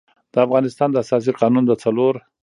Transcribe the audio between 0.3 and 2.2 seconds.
د افغانستان د اساسي قـانون د څلور